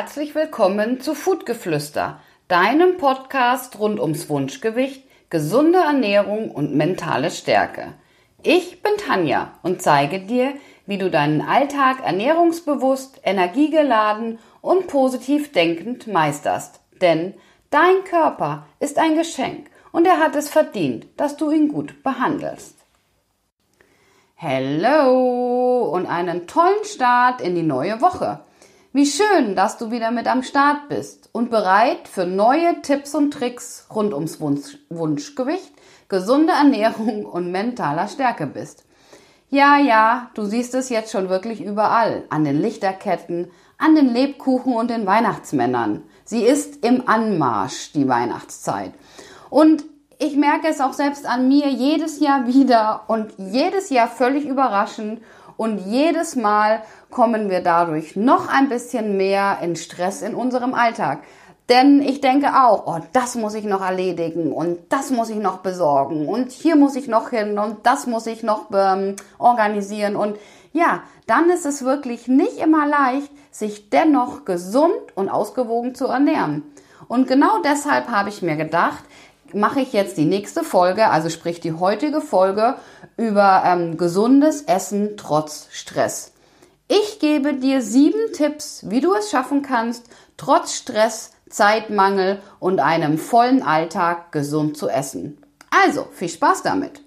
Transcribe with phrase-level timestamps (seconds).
[0.00, 7.92] herzlich willkommen zu Foodgeflüster, deinem Podcast rund ums Wunschgewicht, gesunde Ernährung und mentale Stärke.
[8.42, 10.54] Ich bin Tanja und zeige dir,
[10.86, 16.80] wie du deinen Alltag ernährungsbewusst, energiegeladen und positiv denkend meisterst.
[17.02, 17.34] Denn
[17.68, 22.78] dein Körper ist ein Geschenk und er hat es verdient, dass du ihn gut behandelst.
[24.34, 28.40] Hello und einen tollen Start in die neue Woche.
[28.92, 33.30] Wie schön, dass du wieder mit am Start bist und bereit für neue Tipps und
[33.30, 35.72] Tricks rund ums Wunsch Wunschgewicht,
[36.08, 38.84] gesunde Ernährung und mentaler Stärke bist.
[39.48, 44.74] Ja, ja, du siehst es jetzt schon wirklich überall, an den Lichterketten, an den Lebkuchen
[44.74, 46.02] und den Weihnachtsmännern.
[46.24, 48.92] Sie ist im Anmarsch, die Weihnachtszeit.
[49.50, 49.84] Und
[50.18, 55.22] ich merke es auch selbst an mir jedes Jahr wieder und jedes Jahr völlig überraschend
[55.60, 56.80] und jedes Mal
[57.10, 61.18] kommen wir dadurch noch ein bisschen mehr in Stress in unserem Alltag.
[61.68, 65.58] Denn ich denke auch, oh, das muss ich noch erledigen und das muss ich noch
[65.58, 70.16] besorgen und hier muss ich noch hin und das muss ich noch ähm, organisieren.
[70.16, 70.38] Und
[70.72, 76.62] ja, dann ist es wirklich nicht immer leicht, sich dennoch gesund und ausgewogen zu ernähren.
[77.06, 79.04] Und genau deshalb habe ich mir gedacht,
[79.54, 82.76] mache ich jetzt die nächste Folge, also sprich die heutige Folge
[83.16, 86.32] über ähm, gesundes Essen trotz Stress.
[86.88, 90.06] Ich gebe dir sieben Tipps, wie du es schaffen kannst,
[90.36, 95.38] trotz Stress, Zeitmangel und einem vollen Alltag gesund zu essen.
[95.70, 97.02] Also, viel Spaß damit!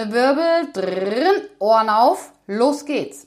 [0.00, 3.26] Trommelwirbel, drin, Ohren auf, los geht's.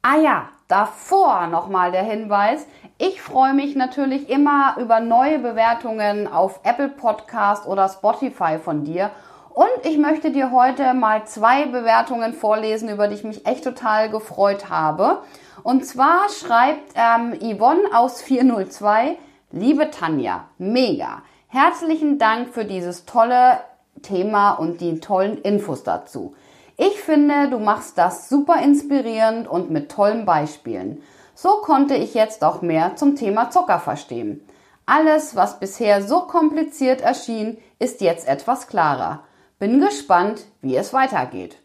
[0.00, 2.66] Ah ja, davor nochmal der Hinweis.
[2.96, 9.10] Ich freue mich natürlich immer über neue Bewertungen auf Apple Podcast oder Spotify von dir.
[9.50, 14.08] Und ich möchte dir heute mal zwei Bewertungen vorlesen, über die ich mich echt total
[14.08, 15.18] gefreut habe.
[15.62, 19.16] Und zwar schreibt ähm, Yvonne aus 402,
[19.52, 21.22] liebe Tanja, mega.
[21.48, 23.58] Herzlichen Dank für dieses tolle
[24.02, 26.34] Thema und die tollen Infos dazu.
[26.76, 31.02] Ich finde, du machst das super inspirierend und mit tollen Beispielen.
[31.34, 34.46] So konnte ich jetzt auch mehr zum Thema Zucker verstehen.
[34.86, 39.20] Alles, was bisher so kompliziert erschien, ist jetzt etwas klarer.
[39.58, 41.56] Bin gespannt, wie es weitergeht.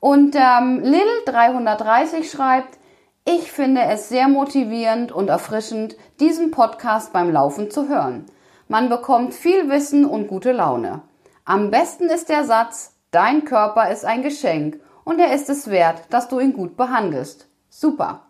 [0.00, 2.78] Und ähm, Lil330 schreibt,
[3.26, 8.24] ich finde es sehr motivierend und erfrischend, diesen Podcast beim Laufen zu hören.
[8.68, 11.02] Man bekommt viel Wissen und gute Laune.
[11.44, 16.02] Am besten ist der Satz, dein Körper ist ein Geschenk und er ist es wert,
[16.10, 17.48] dass du ihn gut behandelst.
[17.68, 18.22] Super.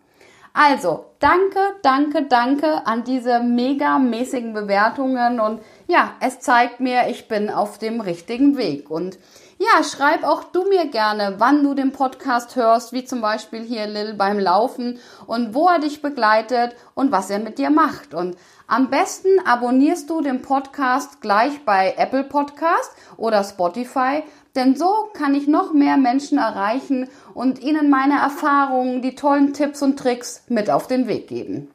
[0.53, 7.29] Also, danke, danke, danke an diese mega mäßigen Bewertungen und ja, es zeigt mir, ich
[7.29, 9.17] bin auf dem richtigen Weg und
[9.61, 13.85] ja, schreib auch du mir gerne, wann du den Podcast hörst, wie zum Beispiel hier
[13.85, 18.15] Lil beim Laufen und wo er dich begleitet und was er mit dir macht.
[18.15, 18.35] Und
[18.71, 24.23] am besten abonnierst du den Podcast gleich bei Apple Podcast oder Spotify,
[24.55, 29.81] denn so kann ich noch mehr Menschen erreichen und ihnen meine Erfahrungen, die tollen Tipps
[29.81, 31.69] und Tricks mit auf den Weg geben.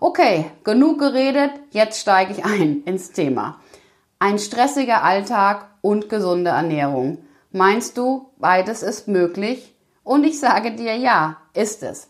[0.00, 3.60] Okay, genug geredet, jetzt steige ich ein ins Thema.
[4.18, 7.18] Ein stressiger Alltag und gesunde Ernährung.
[7.52, 9.74] Meinst du, beides ist möglich?
[10.04, 12.08] Und ich sage dir ja, ist es.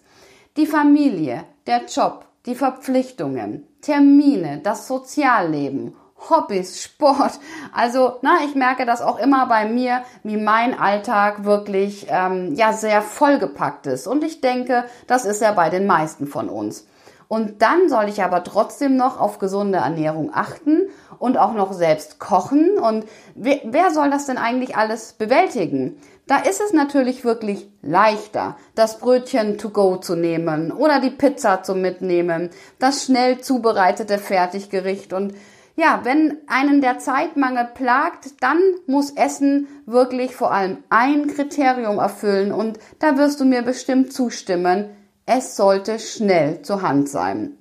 [0.57, 5.95] Die Familie, der Job, die Verpflichtungen, Termine, das Sozialleben,
[6.29, 7.41] Hobbys, Sport.
[7.73, 12.73] Also, na, ich merke das auch immer bei mir, wie mein Alltag wirklich ähm, ja
[12.73, 14.07] sehr vollgepackt ist.
[14.07, 16.87] Und ich denke, das ist ja bei den meisten von uns.
[17.31, 20.89] Und dann soll ich aber trotzdem noch auf gesunde Ernährung achten
[21.21, 22.77] und auch noch selbst kochen.
[22.77, 23.05] Und
[23.37, 25.97] wer, wer soll das denn eigentlich alles bewältigen?
[26.27, 31.63] Da ist es natürlich wirklich leichter, das Brötchen to go zu nehmen oder die Pizza
[31.63, 32.51] zu mitnehmen,
[32.81, 35.33] das schnell zubereitete Fertiggericht und
[35.77, 42.51] ja, wenn einen der Zeitmangel plagt, dann muss Essen wirklich vor allem ein Kriterium erfüllen
[42.51, 44.91] und da wirst du mir bestimmt zustimmen,
[45.31, 47.57] es sollte schnell zur Hand sein.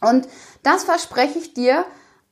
[0.00, 0.26] Und
[0.64, 1.84] das verspreche ich dir,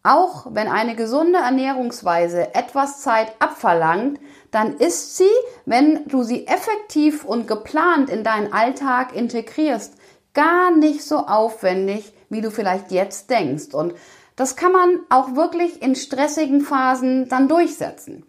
[0.03, 4.19] auch wenn eine gesunde Ernährungsweise etwas Zeit abverlangt,
[4.51, 5.31] dann ist sie,
[5.65, 9.95] wenn du sie effektiv und geplant in deinen Alltag integrierst,
[10.35, 13.73] gar nicht so aufwendig, wie du vielleicht jetzt denkst.
[13.73, 13.95] Und
[14.35, 18.25] das kann man auch wirklich in stressigen Phasen dann durchsetzen.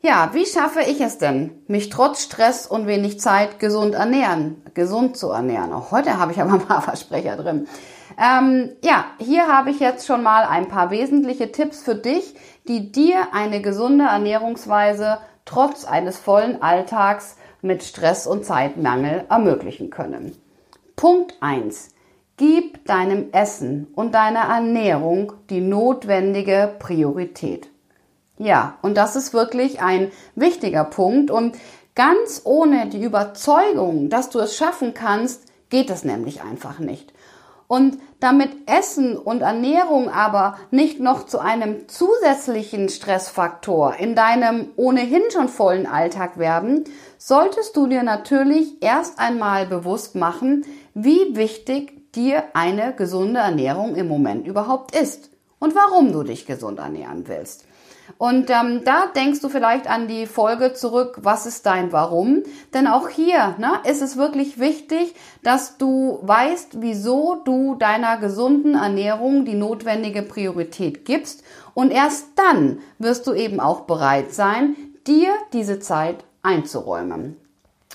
[0.00, 5.16] Ja, wie schaffe ich es denn, mich trotz Stress und wenig Zeit gesund ernähren, gesund
[5.16, 5.72] zu ernähren?
[5.72, 7.66] Auch heute habe ich aber ein paar Versprecher drin.
[8.16, 12.36] Ähm, ja, hier habe ich jetzt schon mal ein paar wesentliche Tipps für dich,
[12.68, 20.36] die dir eine gesunde Ernährungsweise trotz eines vollen Alltags mit Stress und Zeitmangel ermöglichen können.
[20.94, 21.88] Punkt eins:
[22.36, 27.68] Gib deinem Essen und deiner Ernährung die notwendige Priorität.
[28.38, 31.56] Ja, und das ist wirklich ein wichtiger Punkt und
[31.94, 37.12] ganz ohne die Überzeugung, dass du es schaffen kannst, geht es nämlich einfach nicht.
[37.66, 45.22] Und damit Essen und Ernährung aber nicht noch zu einem zusätzlichen Stressfaktor in deinem ohnehin
[45.30, 46.84] schon vollen Alltag werden,
[47.18, 50.64] solltest du dir natürlich erst einmal bewusst machen,
[50.94, 56.78] wie wichtig dir eine gesunde Ernährung im Moment überhaupt ist und warum du dich gesund
[56.78, 57.67] ernähren willst.
[58.16, 62.42] Und ähm, da denkst du vielleicht an die Folge zurück, was ist dein Warum?
[62.72, 68.74] Denn auch hier ne, ist es wirklich wichtig, dass du weißt, wieso du deiner gesunden
[68.74, 71.44] Ernährung die notwendige Priorität gibst.
[71.74, 74.76] Und erst dann wirst du eben auch bereit sein,
[75.06, 77.36] dir diese Zeit einzuräumen.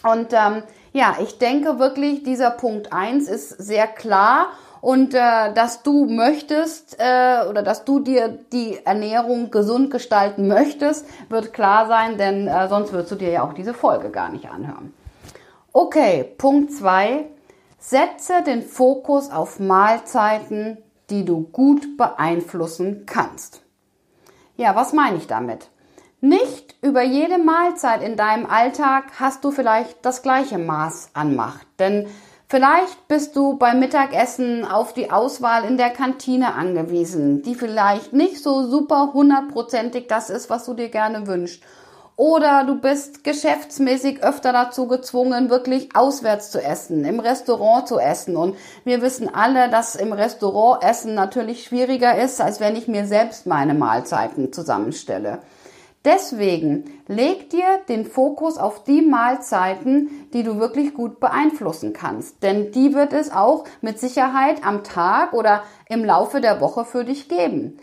[0.03, 4.47] Und ähm, ja, ich denke wirklich, dieser Punkt eins ist sehr klar
[4.83, 11.05] und äh, dass du möchtest äh, oder dass du dir die Ernährung gesund gestalten möchtest,
[11.29, 14.49] wird klar sein, denn äh, sonst würdest du dir ja auch diese Folge gar nicht
[14.49, 14.93] anhören.
[15.71, 17.27] Okay, Punkt zwei:
[17.79, 20.77] Setze den Fokus auf Mahlzeiten,
[21.09, 23.61] die du gut beeinflussen kannst.
[24.57, 25.69] Ja, was meine ich damit?
[26.19, 31.67] Nicht über jede Mahlzeit in deinem Alltag hast du vielleicht das gleiche Maß an Macht,
[31.79, 32.07] denn
[32.53, 38.43] Vielleicht bist du beim Mittagessen auf die Auswahl in der Kantine angewiesen, die vielleicht nicht
[38.43, 41.63] so super hundertprozentig das ist, was du dir gerne wünschst.
[42.15, 48.37] Oder du bist geschäftsmäßig öfter dazu gezwungen, wirklich auswärts zu essen, im Restaurant zu essen.
[48.37, 53.07] Und wir wissen alle, dass im Restaurant Essen natürlich schwieriger ist, als wenn ich mir
[53.07, 55.39] selbst meine Mahlzeiten zusammenstelle.
[56.05, 62.43] Deswegen leg dir den Fokus auf die Mahlzeiten, die du wirklich gut beeinflussen kannst.
[62.43, 67.05] Denn die wird es auch mit Sicherheit am Tag oder im Laufe der Woche für
[67.05, 67.79] dich geben.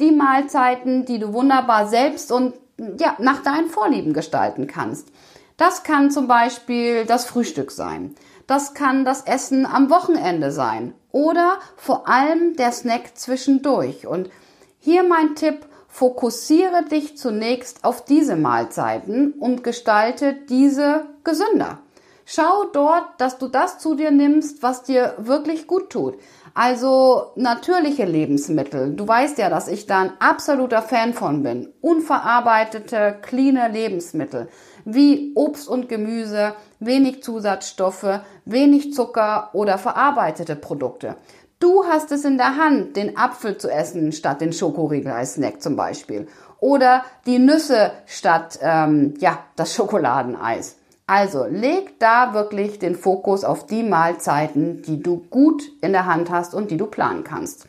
[0.00, 2.54] Die Mahlzeiten, die du wunderbar selbst und
[2.98, 5.08] ja, nach deinen Vorlieben gestalten kannst.
[5.56, 8.14] Das kann zum Beispiel das Frühstück sein.
[8.46, 10.94] Das kann das Essen am Wochenende sein.
[11.12, 14.06] Oder vor allem der Snack zwischendurch.
[14.06, 14.30] Und
[14.78, 21.80] hier mein Tipp, Fokussiere dich zunächst auf diese Mahlzeiten und gestalte diese gesünder.
[22.24, 26.16] Schau dort, dass du das zu dir nimmst, was dir wirklich gut tut.
[26.54, 28.94] Also natürliche Lebensmittel.
[28.94, 31.72] Du weißt ja, dass ich da ein absoluter Fan von bin.
[31.80, 34.48] Unverarbeitete, cleane Lebensmittel
[34.84, 41.16] wie Obst und Gemüse, wenig Zusatzstoffe, wenig Zucker oder verarbeitete Produkte.
[41.60, 45.60] Du hast es in der Hand, den Apfel zu essen statt den Schokoriegel als Snack
[45.60, 46.26] zum Beispiel.
[46.58, 50.76] Oder die Nüsse statt ähm, ja, das Schokoladeneis.
[51.06, 56.30] Also leg da wirklich den Fokus auf die Mahlzeiten, die du gut in der Hand
[56.30, 57.66] hast und die du planen kannst.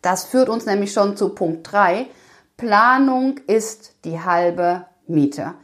[0.00, 2.06] Das führt uns nämlich schon zu Punkt 3.
[2.56, 5.54] Planung ist die halbe Miete.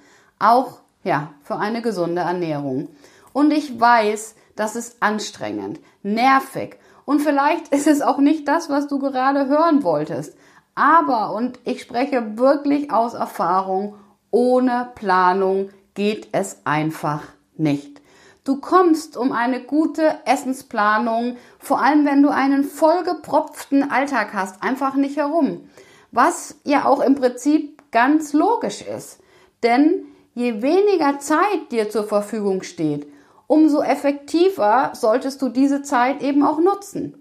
[0.40, 2.88] Auch ja, für eine gesunde Ernährung.
[3.32, 6.79] Und ich weiß, das ist anstrengend, nervig
[7.10, 10.36] und vielleicht ist es auch nicht das, was du gerade hören wolltest.
[10.76, 13.96] Aber, und ich spreche wirklich aus Erfahrung,
[14.30, 17.24] ohne Planung geht es einfach
[17.56, 18.00] nicht.
[18.44, 24.94] Du kommst um eine gute Essensplanung, vor allem wenn du einen vollgepropften Alltag hast, einfach
[24.94, 25.68] nicht herum.
[26.12, 29.18] Was ja auch im Prinzip ganz logisch ist.
[29.64, 33.08] Denn je weniger Zeit dir zur Verfügung steht,
[33.50, 37.16] umso effektiver solltest du diese Zeit eben auch nutzen.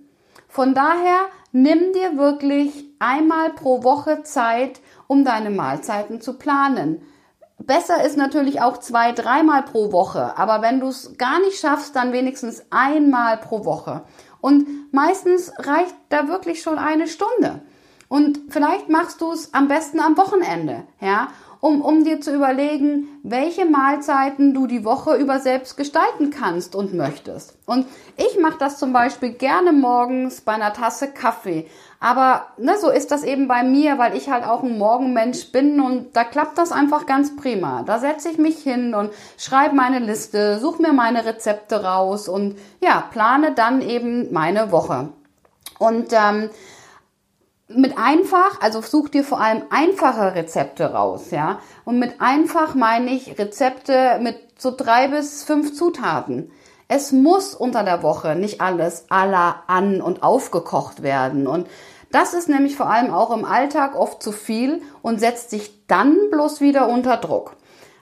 [0.48, 1.22] Von daher
[1.52, 7.02] nimm dir wirklich einmal pro Woche Zeit, um deine Mahlzeiten zu planen.
[7.58, 11.96] Besser ist natürlich auch zwei, dreimal pro Woche, aber wenn du es gar nicht schaffst,
[11.96, 14.04] dann wenigstens einmal pro Woche.
[14.40, 17.64] Und meistens reicht da wirklich schon eine Stunde.
[18.08, 21.30] Und vielleicht machst du es am besten am Wochenende, ja
[21.62, 26.94] um, um dir zu überlegen, welche Mahlzeiten du die Woche über selbst gestalten kannst und
[26.94, 27.58] möchtest.
[27.66, 27.86] Und
[28.16, 31.68] ich mache das zum Beispiel gerne morgens bei einer Tasse Kaffee.
[32.00, 35.82] Aber ne, so ist das eben bei mir, weil ich halt auch ein Morgenmensch bin
[35.82, 37.84] und da klappt das einfach ganz prima.
[37.84, 42.58] Da setze ich mich hin und schreibe meine Liste, suche mir meine Rezepte raus und
[42.80, 45.10] ja, plane dann eben meine Woche.
[45.78, 46.50] Und ähm,
[47.70, 51.60] mit einfach, also such dir vor allem einfache Rezepte raus, ja.
[51.86, 56.52] Und mit einfach meine ich Rezepte mit so drei bis fünf Zutaten.
[56.88, 61.46] Es muss unter der Woche nicht alles aller an und aufgekocht werden.
[61.46, 61.68] Und
[62.12, 66.18] das ist nämlich vor allem auch im Alltag oft zu viel und setzt sich dann
[66.32, 67.56] bloß wieder unter Druck.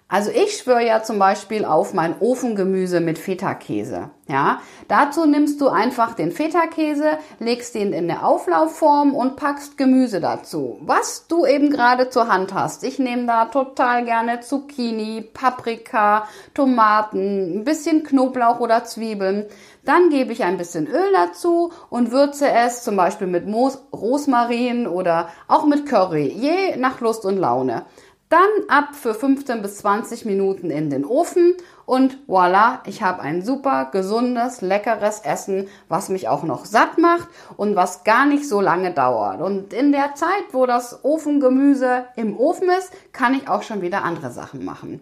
[0.09, 4.09] Also ich schwöre ja zum Beispiel auf mein Ofengemüse mit Feta-Käse.
[4.29, 10.21] Ja, dazu nimmst du einfach den Feta-Käse, legst ihn in eine Auflaufform und packst Gemüse
[10.21, 10.79] dazu.
[10.81, 12.85] Was du eben gerade zur Hand hast.
[12.85, 19.45] Ich nehme da total gerne Zucchini, Paprika, Tomaten, ein bisschen Knoblauch oder Zwiebeln.
[19.83, 24.87] Dann gebe ich ein bisschen Öl dazu und würze es zum Beispiel mit Moos, Rosmarin
[24.87, 27.85] oder auch mit Curry, je nach Lust und Laune.
[28.29, 31.55] Dann ab für 15 bis 20 Minuten in den Ofen
[31.85, 37.29] und voilà, ich habe ein super gesundes, leckeres Essen, was mich auch noch satt macht
[37.55, 39.39] und was gar nicht so lange dauert.
[39.39, 44.03] Und in der Zeit, wo das Ofengemüse im Ofen ist, kann ich auch schon wieder
[44.03, 44.99] andere Sachen machen.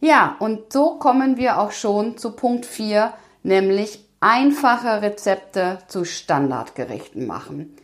[0.00, 7.26] Ja, und so kommen wir auch schon zu Punkt 4, nämlich einfache Rezepte zu Standardgerichten
[7.26, 7.76] machen.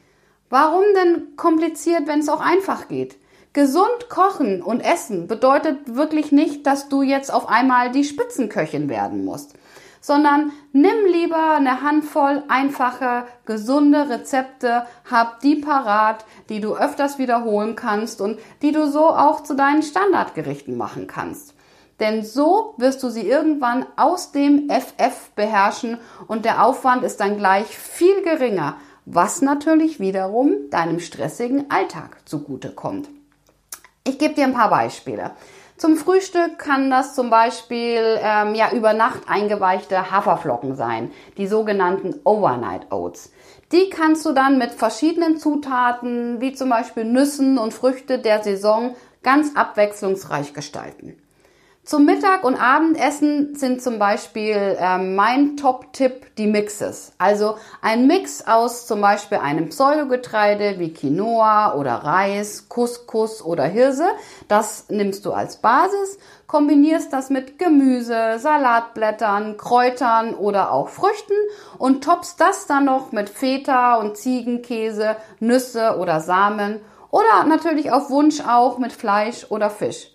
[0.49, 3.17] Warum denn kompliziert, wenn es auch einfach geht?
[3.52, 9.25] Gesund kochen und essen bedeutet wirklich nicht, dass du jetzt auf einmal die Spitzenköchin werden
[9.25, 9.54] musst,
[10.00, 17.75] sondern nimm lieber eine Handvoll einfache, gesunde Rezepte, hab die parat, die du öfters wiederholen
[17.75, 21.54] kannst und die du so auch zu deinen Standardgerichten machen kannst.
[21.99, 27.37] Denn so wirst du sie irgendwann aus dem FF beherrschen und der Aufwand ist dann
[27.37, 28.76] gleich viel geringer,
[29.07, 33.09] was natürlich wiederum deinem stressigen Alltag zugutekommt.
[34.04, 35.33] Ich gebe dir ein paar Beispiele.
[35.76, 42.21] Zum Frühstück kann das zum Beispiel ähm, ja über Nacht eingeweichte Haferflocken sein, die sogenannten
[42.25, 43.33] Overnight Oats.
[43.73, 48.95] Die kannst du dann mit verschiedenen Zutaten, wie zum Beispiel Nüssen und Früchte der Saison,
[49.23, 51.20] ganz abwechslungsreich gestalten.
[51.90, 57.11] Zum Mittag- und Abendessen sind zum Beispiel äh, mein Top-Tipp die Mixes.
[57.18, 64.06] Also ein Mix aus zum Beispiel einem Pseudogetreide wie Quinoa oder Reis, Couscous oder Hirse.
[64.47, 71.35] Das nimmst du als Basis, kombinierst das mit Gemüse, Salatblättern, Kräutern oder auch Früchten
[71.76, 76.80] und toppst das dann noch mit Feta und Ziegenkäse, Nüsse oder Samen
[77.11, 80.12] oder natürlich auf Wunsch auch mit Fleisch oder Fisch.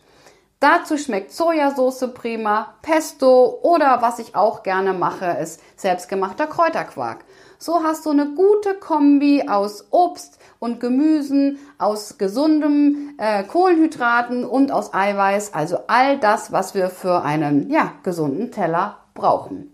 [0.65, 7.23] Dazu schmeckt Sojasauce prima, Pesto oder was ich auch gerne mache, ist selbstgemachter Kräuterquark.
[7.59, 14.71] So hast du eine gute Kombi aus Obst und Gemüsen, aus gesundem äh, Kohlenhydraten und
[14.71, 19.71] aus Eiweiß, also all das, was wir für einen ja, gesunden Teller brauchen.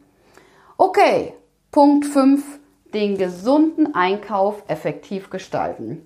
[0.76, 1.34] Okay,
[1.72, 2.44] Punkt 5,
[2.94, 6.06] den gesunden Einkauf effektiv gestalten.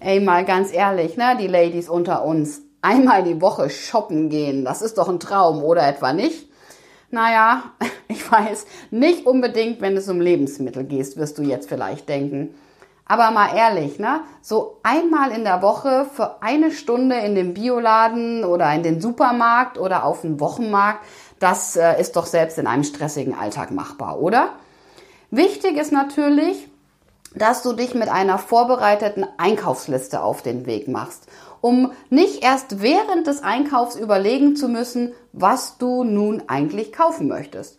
[0.00, 4.82] Ey, mal ganz ehrlich, ne, die Ladies unter uns einmal die Woche shoppen gehen, das
[4.82, 6.48] ist doch ein Traum, oder etwa nicht?
[7.10, 7.64] Naja,
[8.08, 12.54] ich weiß, nicht unbedingt, wenn es um Lebensmittel geht, wirst du jetzt vielleicht denken.
[13.06, 14.20] Aber mal ehrlich, ne?
[14.40, 19.78] So einmal in der Woche für eine Stunde in den Bioladen oder in den Supermarkt
[19.78, 21.00] oder auf den Wochenmarkt,
[21.38, 24.50] das äh, ist doch selbst in einem stressigen Alltag machbar, oder?
[25.30, 26.68] Wichtig ist natürlich,
[27.34, 31.26] dass du dich mit einer vorbereiteten Einkaufsliste auf den Weg machst
[31.64, 37.78] um nicht erst während des Einkaufs überlegen zu müssen, was du nun eigentlich kaufen möchtest.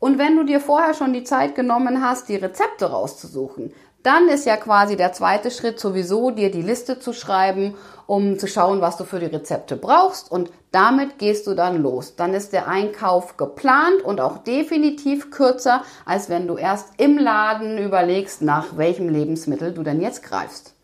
[0.00, 3.72] Und wenn du dir vorher schon die Zeit genommen hast, die Rezepte rauszusuchen,
[4.02, 7.76] dann ist ja quasi der zweite Schritt sowieso, dir die Liste zu schreiben,
[8.08, 10.28] um zu schauen, was du für die Rezepte brauchst.
[10.32, 12.16] Und damit gehst du dann los.
[12.16, 17.78] Dann ist der Einkauf geplant und auch definitiv kürzer, als wenn du erst im Laden
[17.78, 20.74] überlegst, nach welchem Lebensmittel du denn jetzt greifst.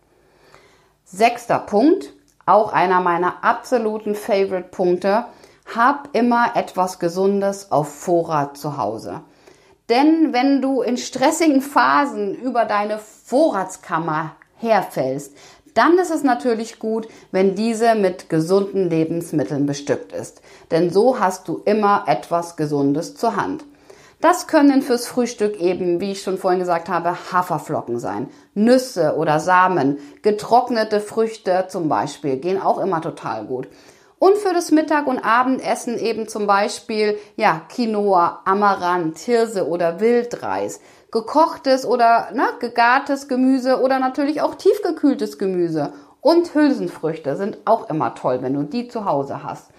[1.04, 2.12] Sechster Punkt.
[2.46, 5.26] Auch einer meiner absoluten Favorite-Punkte.
[5.74, 9.22] Hab immer etwas Gesundes auf Vorrat zu Hause.
[9.88, 15.36] Denn wenn du in stressigen Phasen über deine Vorratskammer herfällst,
[15.74, 20.40] dann ist es natürlich gut, wenn diese mit gesunden Lebensmitteln bestückt ist.
[20.70, 23.64] Denn so hast du immer etwas Gesundes zur Hand.
[24.20, 29.40] Das können fürs Frühstück eben, wie ich schon vorhin gesagt habe, Haferflocken sein, Nüsse oder
[29.40, 33.68] Samen, getrocknete Früchte zum Beispiel gehen auch immer total gut.
[34.18, 40.80] Und für das Mittag- und Abendessen eben zum Beispiel, ja, Quinoa, Amaranth, Hirse oder Wildreis,
[41.12, 45.92] gekochtes oder ne, gegartes Gemüse oder natürlich auch tiefgekühltes Gemüse.
[46.22, 49.70] Und Hülsenfrüchte sind auch immer toll, wenn du die zu Hause hast.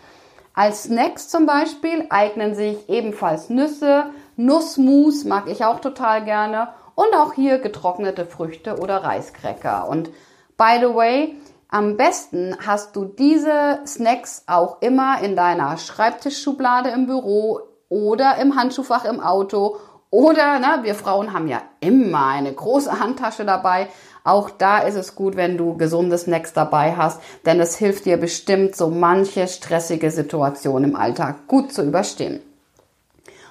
[0.53, 4.06] Als Snacks zum Beispiel eignen sich ebenfalls Nüsse,
[4.38, 9.89] Nussmus mag ich auch total gerne und auch hier getrocknete Früchte oder Reiskräcker.
[9.89, 10.10] Und
[10.58, 11.36] By the way,
[11.70, 18.56] am besten hast du diese Snacks auch immer in deiner Schreibtischschublade im Büro oder im
[18.56, 19.77] Handschuhfach im Auto
[20.10, 23.88] oder, na, wir Frauen haben ja immer eine große Handtasche dabei.
[24.24, 28.17] Auch da ist es gut, wenn du gesunde Snacks dabei hast, denn es hilft dir
[28.17, 32.39] bestimmt, so manche stressige Situation im Alltag gut zu überstehen.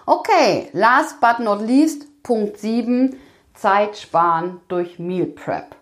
[0.08, 3.18] Okay, last but not least, Punkt 7,
[3.54, 5.74] Zeit sparen durch Meal Prep.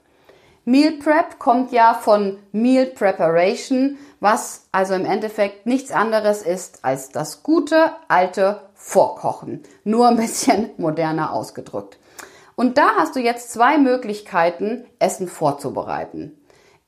[0.64, 7.11] Meal Prep kommt ja von Meal Preparation, was also im Endeffekt nichts anderes ist als
[7.11, 9.62] das gute alte Vorkochen.
[9.85, 11.99] Nur ein bisschen moderner ausgedrückt.
[12.57, 16.33] Und da hast du jetzt zwei Möglichkeiten, Essen vorzubereiten.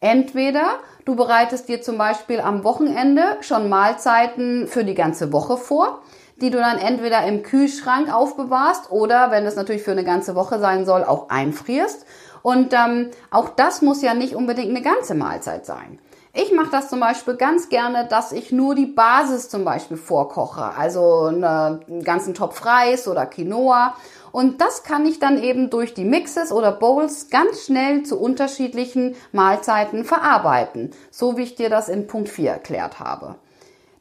[0.00, 6.02] Entweder du bereitest dir zum Beispiel am Wochenende schon Mahlzeiten für die ganze Woche vor,
[6.36, 10.58] die du dann entweder im Kühlschrank aufbewahrst oder, wenn es natürlich für eine ganze Woche
[10.58, 12.06] sein soll, auch einfrierst
[12.42, 15.98] und ähm, auch das muss ja nicht unbedingt eine ganze Mahlzeit sein.
[16.38, 20.64] Ich mache das zum Beispiel ganz gerne, dass ich nur die Basis zum Beispiel vorkoche,
[20.76, 23.94] also einen ganzen Topf Reis oder Quinoa.
[24.32, 29.16] Und das kann ich dann eben durch die Mixes oder Bowls ganz schnell zu unterschiedlichen
[29.32, 33.36] Mahlzeiten verarbeiten, so wie ich dir das in Punkt 4 erklärt habe.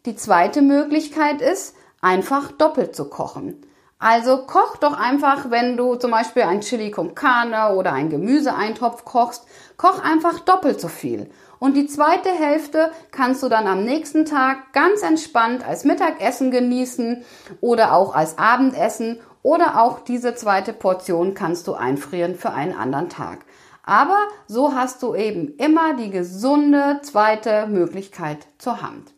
[0.05, 1.73] Die zweite Möglichkeit ist,
[2.05, 3.65] einfach doppelt zu kochen.
[3.97, 9.05] Also koch doch einfach, wenn du zum Beispiel ein Chili con Carne oder ein Gemüseeintopf
[9.05, 9.47] kochst,
[9.77, 11.31] koch einfach doppelt so viel.
[11.57, 17.23] Und die zweite Hälfte kannst du dann am nächsten Tag ganz entspannt als Mittagessen genießen
[17.59, 23.09] oder auch als Abendessen oder auch diese zweite Portion kannst du einfrieren für einen anderen
[23.09, 23.45] Tag.
[23.81, 29.13] Aber so hast du eben immer die gesunde zweite Möglichkeit zur Hand.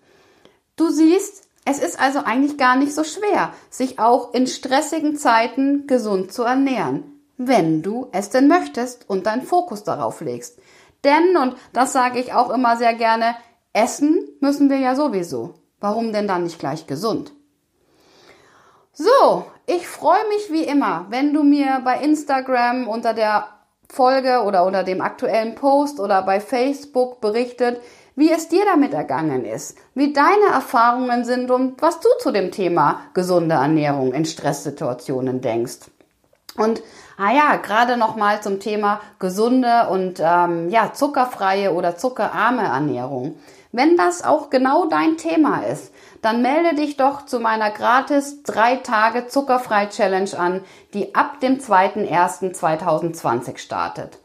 [0.77, 5.85] Du siehst, es ist also eigentlich gar nicht so schwer, sich auch in stressigen Zeiten
[5.85, 7.03] gesund zu ernähren,
[7.35, 10.59] wenn du es denn möchtest und deinen Fokus darauf legst.
[11.03, 13.35] Denn, und das sage ich auch immer sehr gerne,
[13.73, 15.55] essen müssen wir ja sowieso.
[15.81, 17.33] Warum denn dann nicht gleich gesund?
[18.93, 23.45] So, ich freue mich wie immer, wenn du mir bei Instagram unter der
[23.89, 27.81] Folge oder unter dem aktuellen Post oder bei Facebook berichtet,
[28.17, 32.51] wie es dir damit ergangen ist, wie deine Erfahrungen sind und was du zu dem
[32.51, 35.91] Thema gesunde Ernährung in Stresssituationen denkst.
[36.57, 36.81] Und
[37.17, 43.37] ah ja, gerade nochmal zum Thema gesunde und ähm, ja zuckerfreie oder zuckerarme Ernährung.
[43.71, 48.77] Wenn das auch genau dein Thema ist, dann melde dich doch zu meiner gratis 3
[48.77, 50.61] Tage zuckerfrei Challenge an,
[50.95, 54.17] die ab dem 2.1.2020 startet.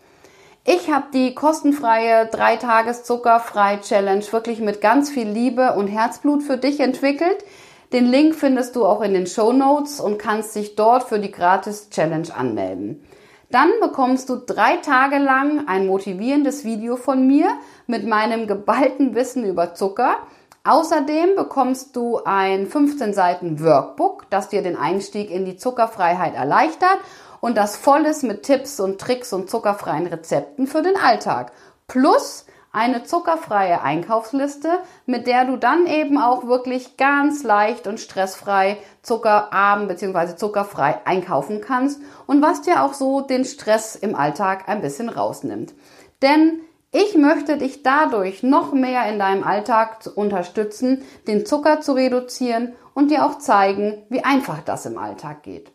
[0.64, 6.44] Ich habe die kostenfreie 3 Tages Zuckerfrei Challenge wirklich mit ganz viel Liebe und Herzblut
[6.44, 7.44] für dich entwickelt.
[7.92, 11.32] Den Link findest du auch in den Show Notes und kannst dich dort für die
[11.32, 13.02] gratis Challenge anmelden.
[13.50, 17.48] Dann bekommst du drei Tage lang ein motivierendes Video von mir
[17.88, 20.14] mit meinem geballten Wissen über Zucker.
[20.62, 26.98] Außerdem bekommst du ein 15 Seiten Workbook, das dir den Einstieg in die Zuckerfreiheit erleichtert
[27.42, 31.50] und das voll ist mit Tipps und Tricks und zuckerfreien Rezepten für den Alltag.
[31.88, 38.78] Plus eine zuckerfreie Einkaufsliste, mit der du dann eben auch wirklich ganz leicht und stressfrei
[39.02, 40.36] zuckerarm bzw.
[40.36, 45.74] zuckerfrei einkaufen kannst und was dir auch so den Stress im Alltag ein bisschen rausnimmt.
[46.22, 46.60] Denn
[46.92, 53.10] ich möchte dich dadurch noch mehr in deinem Alltag unterstützen, den Zucker zu reduzieren und
[53.10, 55.71] dir auch zeigen, wie einfach das im Alltag geht.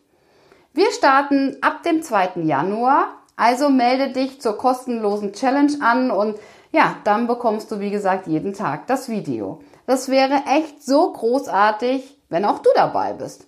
[0.74, 2.42] Wir starten ab dem 2.
[2.42, 6.36] Januar, also melde dich zur kostenlosen Challenge an und
[6.72, 9.60] ja, dann bekommst du wie gesagt jeden Tag das Video.
[9.86, 13.46] Das wäre echt so großartig, wenn auch du dabei bist.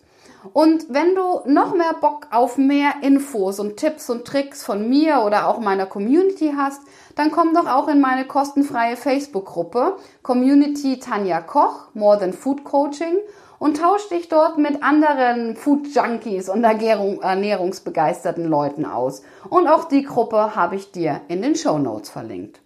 [0.55, 5.21] Und wenn du noch mehr Bock auf mehr Infos und Tipps und Tricks von mir
[5.21, 6.81] oder auch meiner Community hast,
[7.15, 13.19] dann komm doch auch in meine kostenfreie Facebook-Gruppe Community Tanja Koch, More Than Food Coaching
[13.61, 19.23] und tausch dich dort mit anderen Food Junkies und ernährungsbegeisterten Leuten aus.
[19.51, 22.63] Und auch die Gruppe habe ich dir in den Show Notes verlinkt.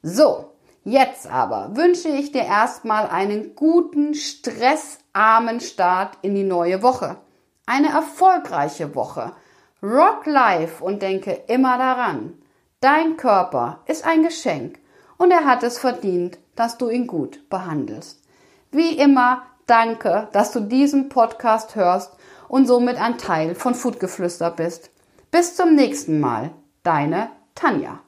[0.00, 0.52] So,
[0.84, 7.16] jetzt aber wünsche ich dir erstmal einen guten, stressarmen Start in die neue Woche.
[7.66, 9.32] Eine erfolgreiche Woche.
[9.82, 12.34] Rock life und denke immer daran.
[12.80, 14.78] Dein Körper ist ein Geschenk
[15.16, 18.22] und er hat es verdient, dass du ihn gut behandelst.
[18.70, 22.16] Wie immer Danke, dass du diesen Podcast hörst
[22.48, 24.90] und somit ein Teil von Foodgeflüster bist.
[25.30, 26.50] Bis zum nächsten Mal.
[26.82, 28.00] Deine Tanja.